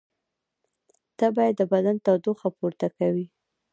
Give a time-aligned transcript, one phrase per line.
[1.17, 3.25] تبې د بدن تودوخه پورته کوي